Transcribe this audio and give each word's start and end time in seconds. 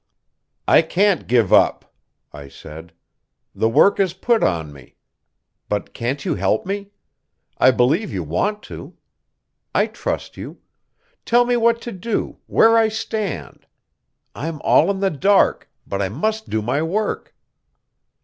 "I 0.67 0.81
can't 0.81 1.27
give 1.27 1.53
up," 1.53 1.93
I 2.33 2.47
said. 2.47 2.91
"The 3.53 3.69
work 3.69 3.99
is 3.99 4.15
put 4.15 4.41
on 4.41 4.73
me. 4.73 4.95
But 5.69 5.93
can't 5.93 6.25
you 6.25 6.33
help 6.33 6.65
me? 6.65 6.89
I 7.59 7.69
believe 7.69 8.11
you 8.11 8.23
want 8.23 8.63
to. 8.63 8.97
I 9.75 9.85
trust 9.85 10.37
you. 10.37 10.57
Tell 11.23 11.45
me 11.45 11.55
what 11.55 11.81
to 11.83 11.91
do 11.91 12.39
where 12.47 12.79
I 12.79 12.87
stand. 12.87 13.67
I'm 14.33 14.59
all 14.63 14.89
in 14.89 15.01
the 15.01 15.11
dark, 15.11 15.69
but 15.85 16.01
I 16.01 16.09
must 16.09 16.49
do 16.49 16.63
my 16.63 16.81
work." 16.81 17.35